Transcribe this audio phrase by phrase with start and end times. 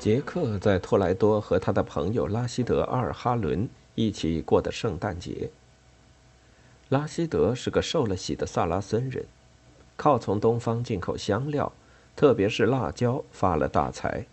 [0.00, 5.50] 杰克在托莱多和他的朋友拉希德·阿尔哈伦一起过的圣诞节。
[6.88, 9.26] 拉希德是个受了洗的萨拉森人。
[9.98, 11.70] 靠从东方进口香料，
[12.16, 14.24] 特别是辣椒，发了大财。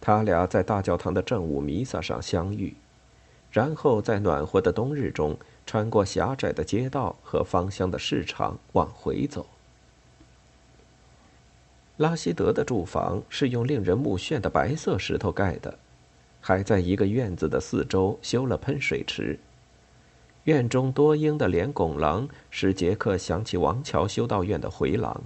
[0.00, 2.74] 他俩在大教堂的正午弥撒上相遇，
[3.52, 9.46] 然后在暖和的冬日中，穿过狭窄的街道和芳香的市场往回走。
[11.98, 15.78] 拉希德的住房是用令人目眩的白色石头盖的，
[16.40, 19.38] 还在一个院子的四周修了喷水池。
[20.44, 25.22] 院中多英的连拱廊使杰克想起王桥修道院的回廊。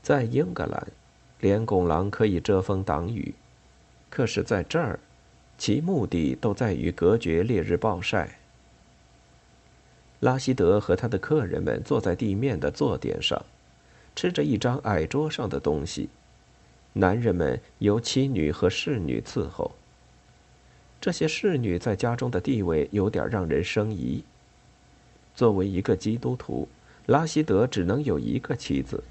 [0.00, 0.86] 在英格兰，
[1.40, 3.34] 连拱廊可以遮风挡雨，
[4.08, 4.98] 可是在这儿，
[5.58, 8.38] 其目的都在于隔绝烈日暴晒。
[10.20, 13.44] 拉希德和他的客人们坐在地面的坐垫上，
[14.14, 16.08] 吃着一张矮桌上的东西。
[16.92, 19.72] 男人们由妻女和侍女伺候。
[21.00, 24.22] 这些侍女在家中的地位有点让人生疑。
[25.34, 26.68] 作为一个基督徒，
[27.06, 29.02] 拉希德只能有一个妻子，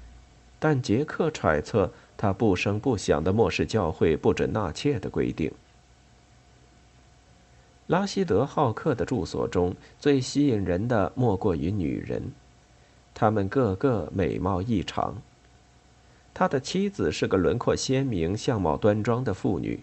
[0.58, 5.50] 但杰克揣测他不声不响的漠视教会不准纳妾的规定。
[7.88, 12.30] 拉希德好客的住所中最吸引人的莫过于女人，
[13.20, 15.14] 他们个个美貌异常。
[16.32, 19.80] 他的妻子是个轮廓鲜明、相貌端庄的妇女。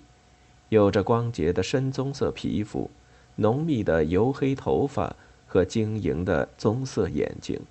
[0.70, 2.90] 有着光洁的深棕色皮肤，
[3.36, 7.62] 浓密的油黑头发和晶莹的棕色眼睛。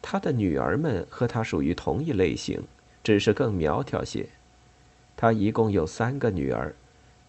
[0.00, 2.62] 他的女儿们和他属于同一类型，
[3.04, 4.26] 只是更苗条些。
[5.14, 6.74] 他一共有三个女儿，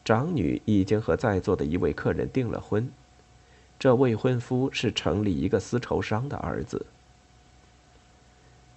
[0.06, 2.90] 长女已经和在座的一位客人订了婚，
[3.80, 6.86] 这未婚夫是城里一个丝绸商的儿子。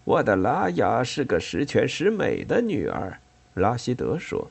[0.05, 3.19] 我的拉雅是个十全十美的女儿，
[3.55, 4.50] 拉希德说。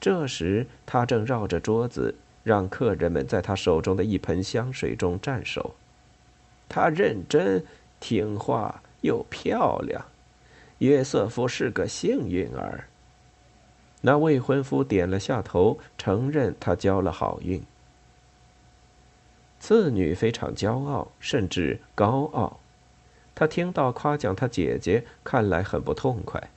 [0.00, 5.74] 这时，他正绕着桌子，让客人们在他手中的一盆香水中蘸手。
[6.68, 7.64] 他认真、
[8.00, 10.04] 听话又漂亮。
[10.78, 12.88] 约瑟夫是个幸运儿。
[14.02, 17.62] 那未婚夫点了下头，承认他交了好运。
[19.66, 22.60] 次女非常骄傲，甚至高傲。
[23.34, 26.50] 她听到夸奖她姐姐，看来很不痛快。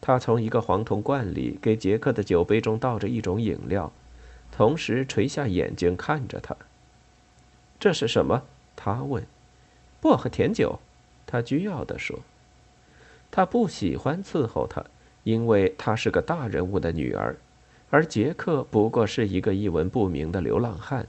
[0.00, 3.92] 他从一个黄铜罐里给杰克的酒杯中倒着一种饮料，
[4.50, 6.56] 同时垂下眼睛看着他。
[7.78, 8.44] 这是什么？
[8.74, 9.26] 他问。
[10.00, 10.78] 薄荷甜酒，
[11.26, 12.20] 他倨傲地说。
[13.30, 14.82] 他不喜欢伺候他，
[15.24, 17.36] 因为她是个大人物的女儿，
[17.90, 21.06] 而杰克不过是一个一文不名的流浪汉。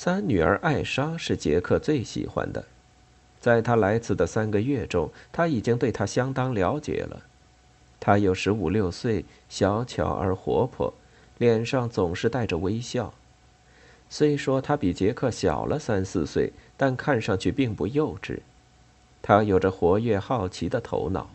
[0.00, 2.64] 三女儿艾莎是杰克最喜欢的。
[3.40, 7.22] 在他来此的三个月中，他已经对她相当了解了。
[7.98, 10.94] 她有十五六岁，小巧而活泼，
[11.38, 13.12] 脸上总是带着微笑。
[14.08, 18.38] 虽说他比杰克小了三四岁，但看上去并不幼稚。
[19.20, 21.28] 他有着活跃好奇的头脑，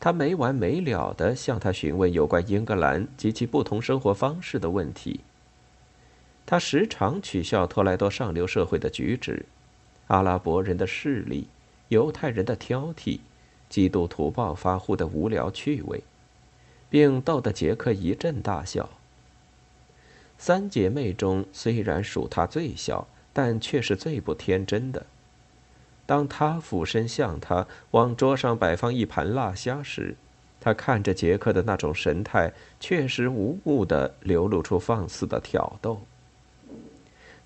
[0.00, 5.20] 他没完没了地向他询问有关英格兰及其不同生活方式的问题。
[6.50, 9.44] 他时常取笑托莱多上流社会的举止。
[10.06, 11.46] 阿拉伯人的势力，
[11.88, 13.20] 犹太人的挑剔，
[13.68, 16.02] 基督徒暴发户的无聊趣味，
[16.88, 18.88] 并逗得杰克一阵大笑。
[20.38, 25.04] 三姐妹中，虽然属他最小，但却是最不天真的。
[26.06, 30.16] 当他俯身向他往桌上摆放一盘辣虾时，
[30.58, 36.00] 他看着杰克的那种神态，确实无故地流露出放肆的挑逗。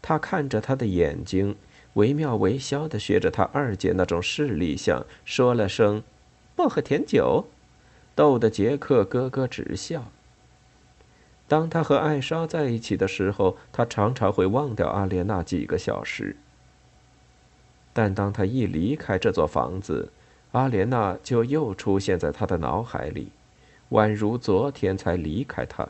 [0.02, 1.56] 他看着他的眼睛。
[1.94, 6.02] 惟妙惟肖地学着他二姐那种势力相，说了声
[6.56, 7.44] “薄荷甜酒”，
[8.16, 10.10] 逗得杰克咯咯直笑。
[11.46, 16.34] 当他和艾莎在一起的时候，他常常会忘掉阿莲娜几个小时。
[17.92, 20.10] 但当他一离开这座房子，
[20.52, 23.28] 阿莲娜就又出现在他的脑海里，
[23.90, 25.86] 宛如昨天才离开他。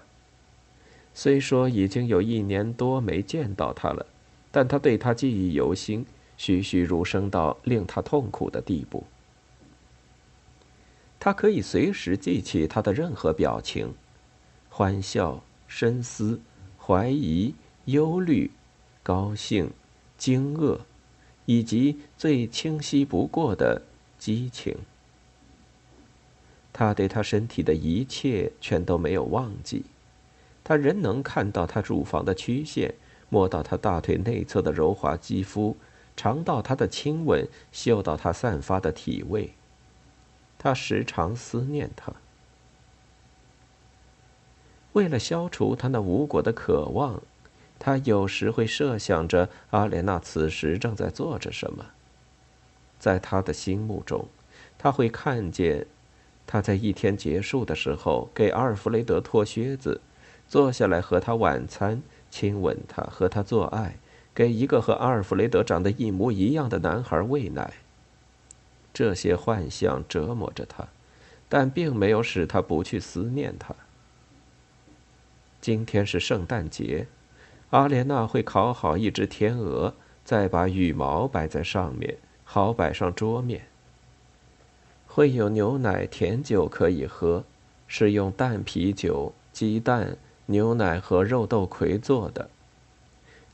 [1.14, 4.06] 虽说已经有一年多没见到他了。
[4.54, 6.04] 但他对他记忆犹新，
[6.36, 9.02] 栩栩如生到令他痛苦的地步。
[11.18, 13.94] 他可以随时记起他的任何表情：
[14.68, 16.38] 欢笑、深思、
[16.78, 17.54] 怀疑、
[17.86, 18.50] 忧虑、
[19.02, 19.70] 高兴、
[20.18, 20.80] 惊愕，
[21.46, 23.80] 以及最清晰不过的
[24.18, 24.76] 激情。
[26.74, 29.82] 他对他身体的一切全都没有忘记，
[30.64, 32.94] 他仍能看到他乳房的曲线，
[33.28, 35.76] 摸到他大腿内侧的柔滑肌肤，
[36.16, 39.54] 尝到他的亲吻，嗅到他散发的体味。
[40.58, 42.12] 他时常思念他。
[44.92, 47.22] 为了消除他那无果的渴望，
[47.78, 51.86] 他有时会设想着阿莲娜此时正在做着什么。
[52.98, 54.28] 在他的心目中，
[54.78, 55.86] 他会看见。
[56.46, 60.00] 他在一天结束的时候给阿尔弗雷德脱靴子，
[60.52, 63.96] 坐下来和他晚餐，亲吻他，和他做爱，
[64.34, 67.72] 给一个和阿尔弗雷德长得一模一样的男孩喂奶。
[68.92, 70.88] 这些幻象折磨着他，
[71.48, 73.74] 但并没有使他不去思念他。
[75.62, 77.06] 今天是圣诞节，
[77.70, 83.62] 阿莲娜会烤好一只天鹅，再把羽毛摆在上面，好摆上桌面。
[85.06, 87.42] 会有牛奶、甜酒可以喝，
[87.88, 92.50] 是用淡啤酒、鸡蛋、牛奶和肉豆葵做的。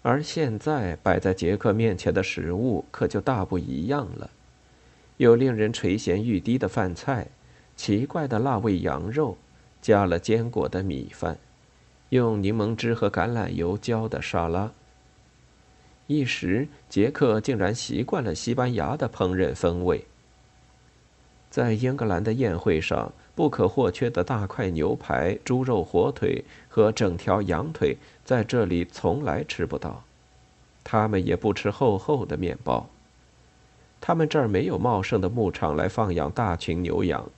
[0.02, 4.30] 而现在摆在杰克面前的食物可就大不一样了：
[5.16, 7.26] 有令人垂涎欲滴的饭菜，
[7.76, 9.36] 奇怪的辣味羊肉，
[9.82, 11.36] 加了坚果的米饭，
[12.10, 14.70] 用柠檬汁和橄榄油浇的沙拉。
[16.06, 20.06] 一时，杰克竟然习惯了西班牙的烹饪风味。
[21.50, 30.02] 在英格兰的宴会上，不可或缺的大块牛排、猪肉火腿和整条羊腿，在这里从来吃不到。
[30.82, 32.88] 他们也不吃厚厚的面包。
[34.00, 37.30] 他们这儿没有茂盛的牧场来放养大群牛羊，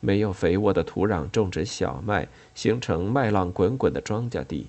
[0.00, 4.66] 没有肥沃的土壤种植小麦，形成麦浪滚滚的庄稼地。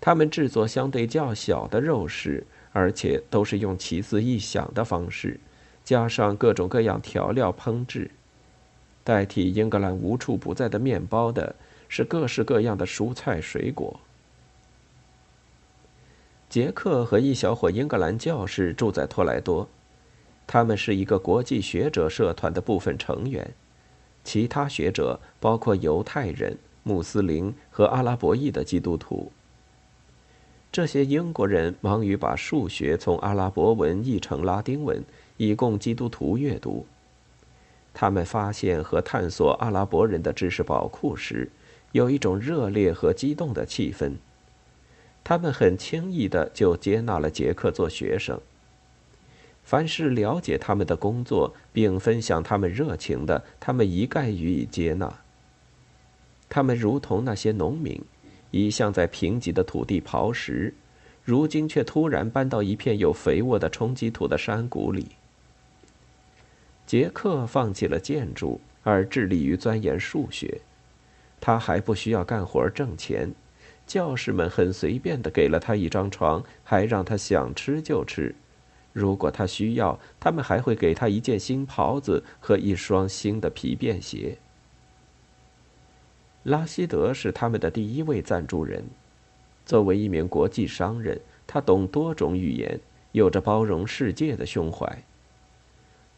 [0.00, 5.40] 他们制作相对较小的肉食，而且都是用奇思异想的方式。
[5.82, 8.12] 加上各种各样调料烹制，
[9.04, 11.54] 代替英格兰无处不在的面包的
[11.88, 14.00] 是各式各样的蔬菜水果。
[16.48, 19.68] 杰克和一小伙英格兰教士住在托莱多，
[20.46, 23.52] 他们是一个国际学者社团的部分成员，
[24.22, 29.32] 其他学者包括犹太人、穆斯林和阿拉伯裔的基督徒。
[30.70, 35.02] 这些英国人忙于把数学从阿拉伯文译成拉丁文。
[35.38, 36.86] 以供基督徒阅读。
[37.94, 41.50] 他们发现和探索阿拉伯人的知识宝库时，
[41.92, 44.12] 有一种热烈和激动的气氛。
[45.24, 48.40] 他们很轻易的就接纳了杰克做学生。
[49.62, 55.20] 凡是了解他们的工作并分享他们热情的，他们一概予以接纳。
[56.48, 58.02] 他们如同那些农民，
[58.50, 60.74] 一向在贫瘠的土地刨食，
[61.22, 65.06] 如今却突然搬到一片有肥沃的冲积土的山谷里。
[66.86, 70.60] 杰克放弃了建筑，而致力于钻研数学。
[71.40, 73.32] 他还不需要干活挣钱，
[73.86, 78.34] 教师们很随便地给了他一张床，还让他想吃就吃。
[78.92, 84.36] 如果他需要，他们还会给他一件新袍子和一双新的皮便鞋。
[86.42, 88.84] 拉希德是他们的第一位赞助人。
[89.64, 92.78] 作为一名国际商人，他懂多种语言，
[93.12, 95.02] 有着包容世界的胸怀。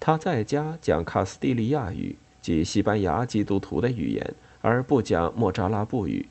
[0.06, 6.28] 他在家讲卡斯蒂利亚语及西班牙基督徒的语言，而不讲莫扎拉布语。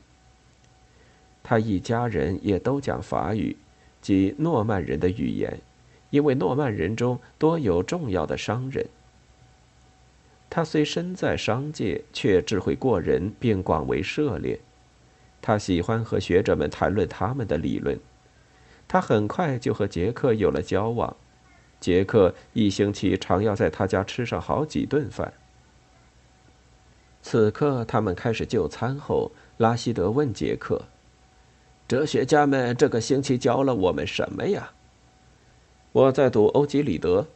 [1.41, 3.57] 他一家人也都讲法语，
[3.99, 5.59] 即诺曼人的语言，
[6.11, 8.85] 因为诺曼人中多有重要的商人。
[10.51, 14.59] 他虽身在商界，却智慧过人，并广为涉猎。
[15.41, 17.99] 他喜欢和学者们谈论他们的理论。
[18.87, 21.17] 他很快就和杰克有了交往。
[21.83, 25.33] 杰克一星期常要在他家吃上好几顿饭。
[27.21, 30.81] 此刻，他们开始就餐后，拉希德问杰克
[31.85, 34.71] ：“哲学家们这个星期教了我们什么呀
[35.91, 37.27] ？”“我在读欧几里得。”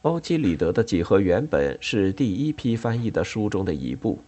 [0.00, 4.18] 欧几里得的几何原本是第一批翻译的书中的一部。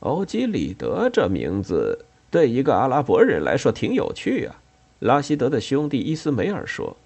[0.00, 4.56] 欧几里得这名字对一个阿拉伯人来说挺有趣啊，
[5.00, 6.96] 拉希德的兄弟伊斯梅尔说。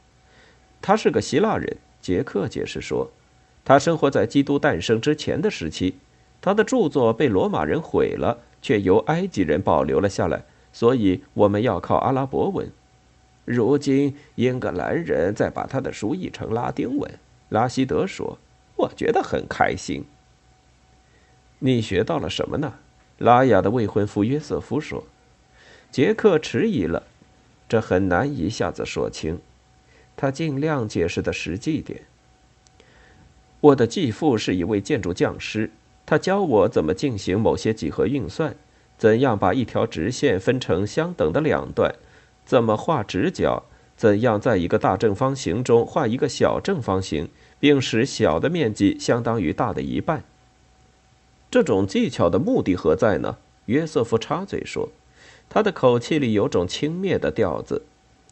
[0.82, 3.10] 他是个希腊人，杰克解释说，
[3.64, 5.94] 他生活在基督诞生之前的时期，
[6.40, 12.70] 他的著作被罗马人毁了，却由埃及人保留了下来，所以我们要靠阿拉伯文。
[13.44, 17.10] 如今英格兰人在把他的书译成拉丁文。
[17.48, 18.38] 拉希德说
[18.76, 20.04] ：“我觉得很开心。”
[21.58, 22.74] 你学到了什么呢？
[23.18, 25.04] 拉雅的未婚夫约瑟夫说。
[25.90, 27.02] 杰克迟疑了，
[27.68, 29.40] 这很难一下子说清。
[30.20, 32.02] 他尽量解释的实际点。
[33.62, 35.70] 我的继父是一位建筑匠师，
[36.04, 38.54] 他教我怎么进行某些几何运算，
[38.98, 41.94] 怎样把一条直线分成相等的两段，
[42.44, 43.64] 怎么画直角，
[43.96, 47.26] 怎样在一个大正方形中画一个小正方形，
[47.58, 50.22] 并使小的面积相当于大的一半。
[51.50, 53.38] 这种技巧的目的何在呢？
[53.64, 54.90] 约瑟夫插嘴说。
[55.48, 57.82] 他的口气里有种轻蔑的调子，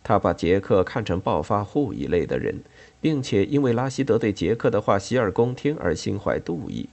[0.02, 2.60] 他把杰克看成暴发户一类的人，
[3.00, 6.88] 并且因为拉希德对杰克的话洗耳恭听而心怀妒意。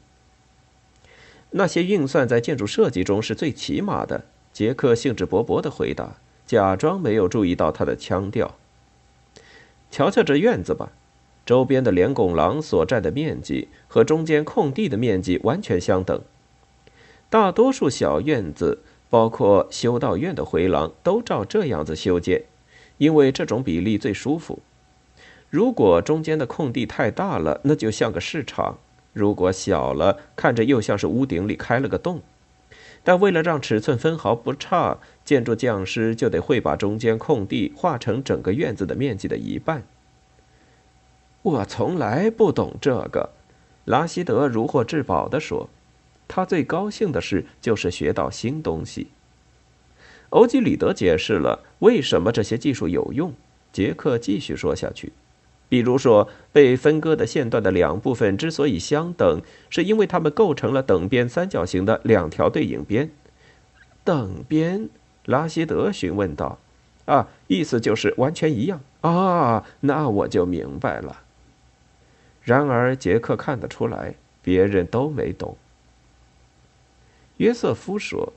[1.52, 8.56] 那些运算在建筑设计中是最起码的，杰克兴致勃勃地回答，假装没有注意到他的腔调。
[9.90, 10.92] 瞧瞧这院子吧，
[11.46, 16.22] 周边的连拱廊所占的面积和中间空地的面积完全相等，
[17.30, 18.80] 大多数小院子。
[19.08, 22.44] 包括修道院的回廊都照这样子修建，
[22.98, 24.60] 因为这种比例最舒服。
[25.50, 28.78] 如果中间的空地太大了，那就像个市场；
[29.14, 32.22] 如果小了，看着又像是屋顶里开了个洞。
[33.04, 39.84] 但为了让尺寸分毫不差，建筑匠师就得会把中间空地画成整个院子的面积的一半。
[41.44, 43.30] 我从来不懂这个，
[43.86, 45.70] 拉希德如获至宝地说。
[46.28, 49.10] 他最高兴的事就是学到新东西。
[50.36, 53.34] 欧几里德解释了为什么这些技术有用。
[53.72, 55.14] 杰克继续说下去，
[55.70, 63.10] 比如说，被分割的线段的两部分之所以相等，是因为它们构成了等边三角形的两条对应边。
[64.04, 64.90] 等边？
[65.24, 66.60] 拉希德询问道。
[67.06, 69.66] 啊，意思就是完全一样啊。
[69.80, 71.22] 那我就明白了。
[72.44, 75.56] 然而，杰克看得出来，别人都没懂。
[77.38, 78.34] 约瑟夫说：“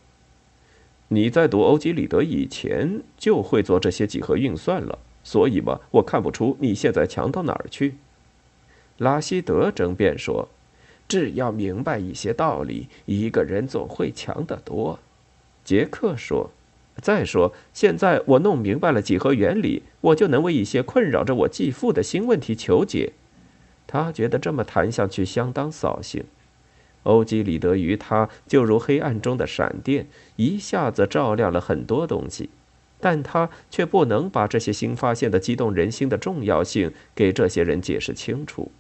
[1.08, 7.94] 你在读欧几里得以前就会做这些几何运算了，所以嘛，我看不出你现在强到哪儿去。”
[8.98, 10.48] 拉希德争辩说
[11.08, 14.98] ：“只要明白一些道理，一个人总会强得多。”
[15.64, 16.50] 杰克说
[17.00, 23.12] ：“再说，现在我弄明白了几何原理，我就能为一些困扰着我继父的新问题求解。”
[23.86, 26.24] 他觉得这么谈下去相当扫兴。
[27.08, 32.50] 欧几里得于他就如黑暗中的闪电，一下子照亮了很多东西，
[33.00, 38.70] 但他却不能把这些新发现的激动人心的重要性给这些人解释清楚。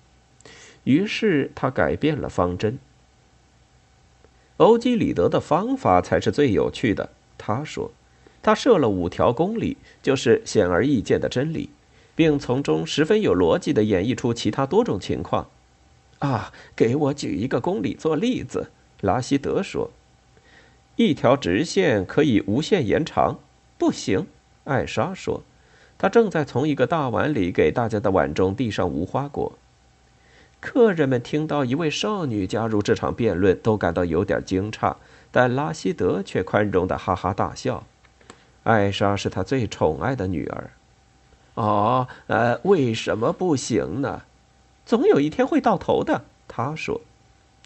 [0.84, 2.78] 于是他改变了方针。
[4.58, 7.08] 欧几里得的方法才是最有趣的，
[7.38, 7.90] 他说，
[8.42, 11.70] 他设了五条公理，就是显而易见的真理，
[12.14, 15.48] 并从中十分有逻辑地演绎出其他多种情况。
[16.20, 18.70] 啊，给我举一个公理做例子。
[19.00, 19.90] 拉希德说
[20.96, 23.38] ：“一条直线可以无限延长。”
[23.78, 24.26] 不行，
[24.64, 25.42] 艾莎说。
[25.96, 29.52] 她正在从一个大碗里给大家的碗中递上无花果。
[30.60, 34.96] 客人们听到一位少女加入这场辩论，都感到有点惊诧，
[35.30, 37.84] 但拉希德却宽容的哈哈大笑。
[38.64, 40.70] 艾莎是他最宠爱的女儿。
[41.54, 44.22] 哦，呃，为什么不行呢？
[44.88, 47.02] 总有一天会到头的，他说。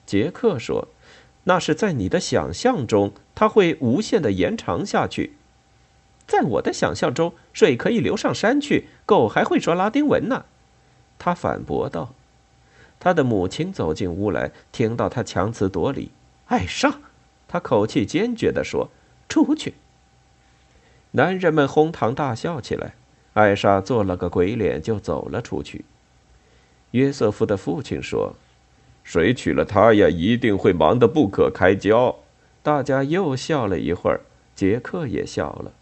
[0.05, 0.89] 杰克说
[1.45, 5.35] ：“那是在你的想象中，它会无限的延长下去。
[6.27, 10.47] 在我的想象中，水可以流上山去，狗还会说拉丁文呢。”
[11.17, 12.13] 他反驳道。
[12.99, 16.11] 他的母亲走进屋来，听到他强词夺理。
[16.47, 16.99] 艾莎，
[17.47, 18.91] 他口气坚决地说
[19.31, 19.75] ：“出去。”
[21.13, 22.97] 男人们哄堂大笑起来。
[23.35, 25.85] 艾莎做了个鬼脸，就走了出去。
[26.93, 28.35] 约瑟夫的父亲说
[29.05, 32.17] ：“谁娶了她呀，一定会忙得不可开交。”
[32.63, 34.21] 大家又笑了一会儿，
[34.55, 35.73] 杰克也笑了。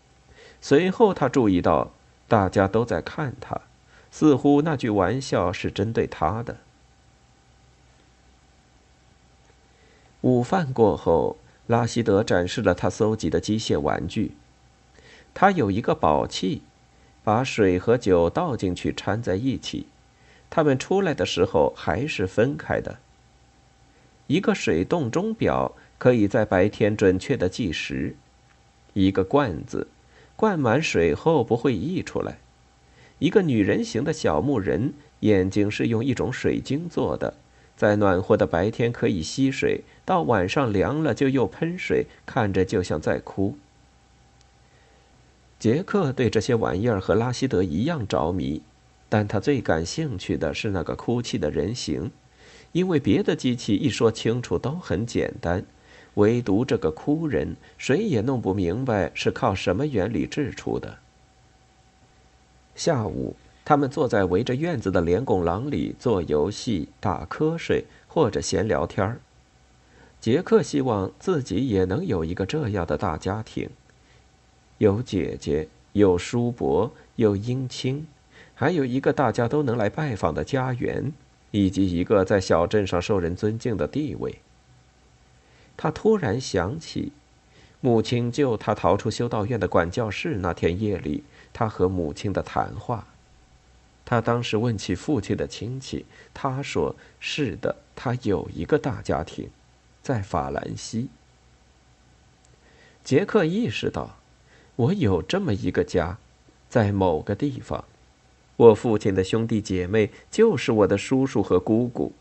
[0.62, 1.90] 随后他注意到
[2.26, 3.60] 大家都在看他，
[4.10, 6.56] 似乎那句玩笑是针对他的。
[10.22, 11.36] 午饭过后，
[11.66, 14.32] 拉希德展示了他搜集的机械玩具。
[15.34, 16.62] 他有一个宝器，
[17.22, 19.86] 把水和酒倒进去掺在一起。
[20.50, 22.98] 他们出来的时候还是分开的。
[24.26, 28.16] 一个水洞钟表可以在白天准确的计时。
[28.92, 29.86] 一个罐子，
[30.34, 32.38] 灌满水后不会溢出来。
[33.20, 37.34] 一个女人形的小木人，眼睛是用一种水晶做的，
[37.76, 43.56] 在暖和的白天可以吸水，到晚上凉了就又喷水，看着就像在哭。
[45.58, 48.62] 杰克对这些玩意儿和拉希德一样着迷，
[49.10, 52.10] 但他最感兴趣的是那个哭泣的人形，
[52.72, 55.62] 因为别的机器一说清楚都很简单，
[56.14, 60.96] 唯独这个哭人，谁也弄不明白是靠什么原理制出的。
[62.76, 69.20] 下午，他们坐在围着院子的连拱廊里做游戏、打瞌睡或者闲聊天儿。
[70.20, 73.68] 杰克希望自己也能有一个这样的大家庭。
[74.78, 78.06] 有姐姐，有叔伯，有姻亲，
[78.60, 81.14] 还有一个大家都能来拜访的家园，
[81.50, 84.40] 以及一个在小镇上受人尊敬的地位。
[85.78, 87.10] 他突然想起，
[87.80, 91.24] 母亲救他逃出修道院的管教室那天夜里，
[91.54, 93.06] 他和母亲的谈话。
[94.04, 99.48] 他当时问起父亲的亲戚，他说：“是的，他有一个大家庭，
[100.02, 101.08] 在法兰西。”
[103.02, 104.18] 杰克意识到。
[104.76, 106.18] 我有这么一个家，
[106.68, 107.86] 在某个地方。
[108.60, 112.12] 我父亲的兄弟姐妹就是我的叔叔和姑姑。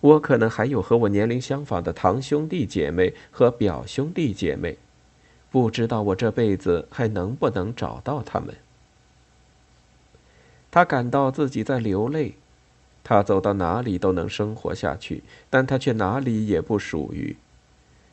[0.00, 4.76] 我可能还有和我年龄相仿的堂兄弟姐妹和表兄弟姐妹。
[5.50, 8.54] 不知道我这辈子还能不能找到他们。
[10.70, 12.34] 他感到自己在流泪。
[13.02, 17.34] 他走到哪里都能生活下去，但他却哪里也不属于。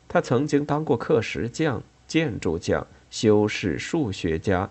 [0.08, 2.86] 他曾经当过刻石匠、建筑匠。
[3.10, 4.70] 修士、数学家，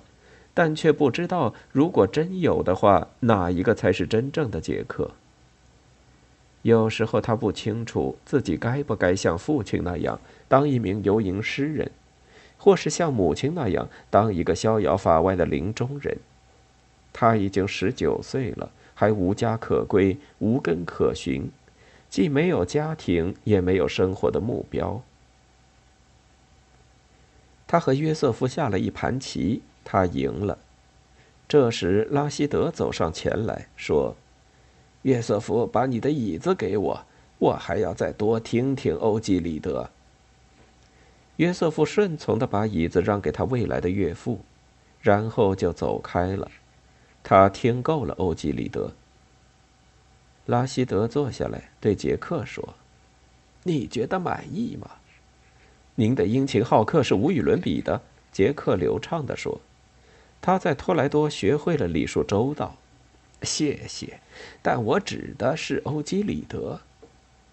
[0.53, 5.12] 但却不知道，如果真有的话，哪一个才是真正的杰克？
[6.63, 11.89] 有时候他不清楚自己该不该像父亲那样当一名游吟诗人，
[12.58, 16.18] 或是像母亲那样当一个逍遥法外的林中人。
[17.13, 21.50] 他已经十九岁了，还无家可归，无根可寻，
[22.10, 25.01] 既没有家庭，也没有生活的目标。
[27.65, 30.55] 他和约瑟夫下了一盘棋，他赢了。
[31.48, 34.15] 这时，拉希德走上前来说
[35.01, 37.03] ：“约瑟夫，把你的椅子给我，
[37.40, 39.90] 我还要再多听听欧几里德。”
[41.37, 44.42] 约瑟夫顺从的把椅子让给他未来的岳父，
[45.01, 46.51] 然后就走开了。
[47.24, 48.92] 他听够了欧几里德。
[50.46, 52.75] 拉希德坐下来对杰克说
[53.64, 54.92] ：“你觉得满意吗？”
[55.96, 58.00] 您的殷勤好客是无与伦比的，
[58.31, 59.59] 杰克流畅地说
[60.42, 62.75] ：“他在托莱多学会了礼数周到。”
[63.42, 64.20] 谢谢，
[64.62, 66.82] 但我指的是欧几里德，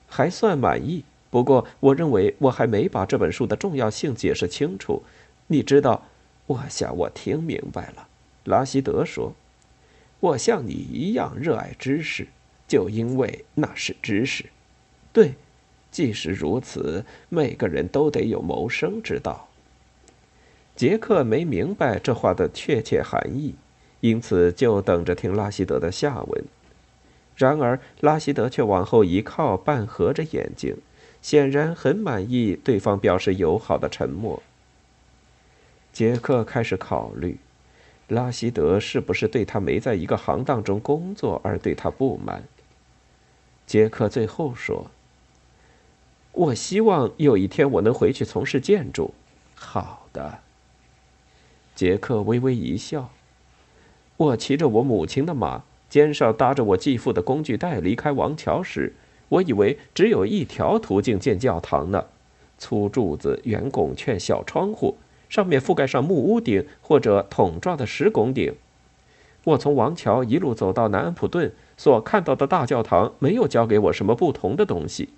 [0.09, 1.05] 还算满意。
[1.31, 5.03] 不过，我认为我还没把这本书的重要性解释清楚。
[5.49, 6.07] 你知道，
[6.47, 8.09] 我想我听明白了。”
[8.45, 9.35] 拉希德说
[10.21, 12.27] ：“我像你一样热爱知识，
[12.67, 14.47] 就因为那是知识。”
[15.13, 15.35] 对。
[15.89, 19.46] 即使如此，每个人都得有谋生之道。
[20.77, 23.55] 杰克没明白这话的确切含义，
[24.01, 26.45] 因此就等着听拉希德的下文。
[27.35, 30.77] 然而，拉希德却往后一靠，半合着眼睛，
[31.23, 34.43] 显然很满意对方表示友好的沉默。
[35.93, 37.39] 杰克开始考虑，
[38.09, 42.45] 拉希德是不是对他没在一个行当中工作而对他不满。
[43.67, 44.91] 杰克最后说。
[46.33, 49.15] 我希望有一天我能回去从事建筑。
[49.55, 50.41] 好的。
[51.77, 53.11] 杰克微微一笑。
[54.17, 58.95] 我骑着我母亲的马，肩上搭着我继父的工具袋离开王桥时，
[59.29, 62.07] 我以为只有一条途径建教堂呢：
[62.57, 64.97] 粗柱子、圆拱券、小窗户，
[65.29, 68.55] 上面覆盖上木屋顶或者桶状的石拱顶。
[69.45, 75.11] 我从王桥一路走到南安普顿，所看到的大教堂没有教给我什么不同的东西。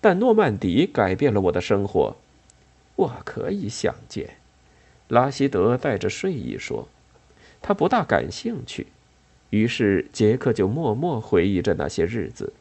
[0.00, 2.16] 但诺曼底改变了我的生活，
[2.96, 4.39] 我可以想见。
[5.10, 6.88] 拉希德带着睡意说
[7.60, 8.86] ：“他不大感兴趣。”
[9.50, 12.52] 于是杰克就默默回忆着那些日子。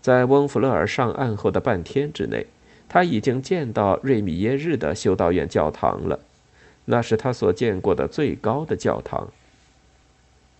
[0.00, 2.46] 在翁弗勒尔上岸后的半天之内，
[2.88, 6.18] 他已经见到瑞米耶日的修道院教堂了，
[6.86, 9.30] 那是他所见过的最高的教堂。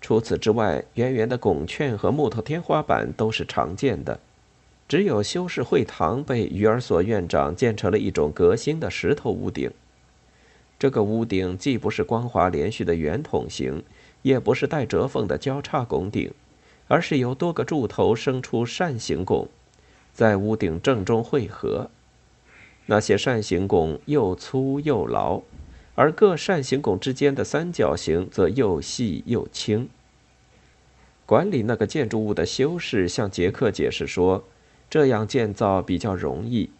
[0.02, 4.20] 除此之外，圆圆的拱券和木头天花板都是常见的。
[4.86, 9.70] 只有修士会堂被鱼儿所院长建成了一种革新的石头屋顶。
[10.78, 13.82] 这个屋顶既不是光滑连续的圆筒形，
[14.22, 16.32] 也不是带折缝的交叉拱顶，
[16.88, 19.48] 而是由多个柱头生出扇形拱，
[20.12, 21.90] 在屋顶正中汇合。
[22.86, 25.42] 那些扇形拱又粗又牢，
[25.94, 29.88] 而各扇形拱之间的三角形则又细又轻。
[31.24, 34.44] 管理那个建筑物的修士向杰克解释说。
[34.88, 36.70] 这样建造比较容易，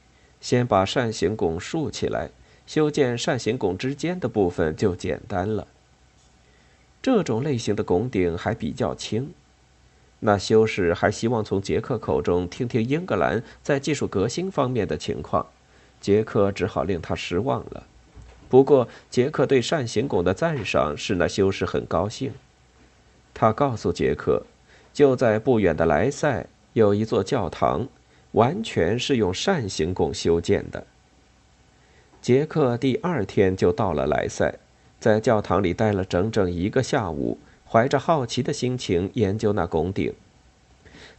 [0.40, 2.30] 先把扇形拱竖起来，
[2.66, 5.66] 修建扇形拱之间的部分就简单了。
[7.00, 9.32] 这种类型的拱顶还比较轻。
[10.20, 15.46] 那修士还希望从杰克口中听听英格兰在技术革新方面的情况，
[16.00, 17.86] 杰克只好令他失望了。
[18.48, 22.32] 不过，杰克对扇形拱的赞赏使那修士很高兴。
[23.34, 24.42] 他告诉杰克，
[24.92, 27.86] 就在不远的莱塞有一座教堂，
[28.32, 30.86] 完全是用扇形拱修建的。
[32.26, 34.52] 杰克第二天就到了莱塞，
[34.98, 37.38] 在教堂里待了整整一个下午，
[37.70, 40.12] 怀着好奇的心情研究那拱顶。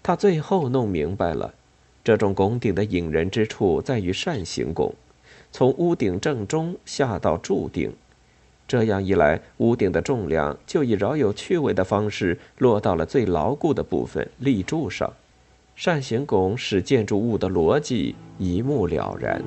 [0.03, 1.53] 他最后弄明白了，
[2.03, 4.93] 这种拱顶的引人之处在于扇形拱，
[5.49, 7.93] 从屋顶正中下到柱顶，
[8.67, 15.13] 这样一来，屋顶的重量就以饶有趣味的方式落到了最牢固的部分——立柱上。
[15.73, 19.41] 扇形拱使建筑物的逻辑一目了然。